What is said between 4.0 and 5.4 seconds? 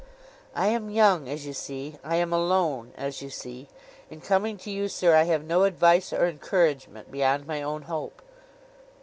In coming to you, sir, I